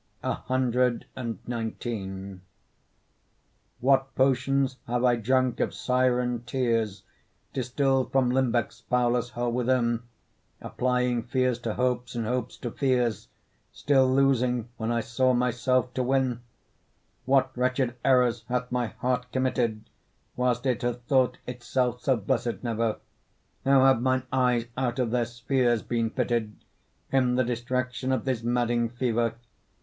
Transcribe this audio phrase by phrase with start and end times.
[0.23, 2.39] CXIX
[3.81, 7.03] What potions have I drunk of Siren tears,
[7.53, 10.01] Distill'd from limbecks foul as hell within,
[10.59, 13.27] Applying fears to hopes, and hopes to fears,
[13.71, 16.41] Still losing when I saw myself to win!
[17.25, 19.87] What wretched errors hath my heart committed,
[20.35, 22.97] Whilst it hath thought itself so blessed never!
[23.65, 26.55] How have mine eyes out of their spheres been fitted,
[27.11, 29.35] In the distraction of this madding fever!